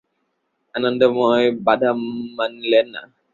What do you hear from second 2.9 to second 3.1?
না।